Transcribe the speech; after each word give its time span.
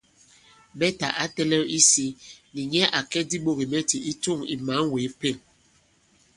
Bɛtà 0.77 1.07
ǎ 1.23 1.25
tɛ̄lɛ̄w 1.35 1.63
isī 1.77 2.07
nì 2.53 2.61
nyɛ 2.71 2.81
à 2.97 2.99
kɛ 3.11 3.19
diɓogìmɛtì 3.29 3.97
i 4.11 4.13
tûŋ 4.23 4.39
ì 4.53 4.55
mǎn 4.65 4.81
wě 4.91 5.01
Pên. 5.19 5.37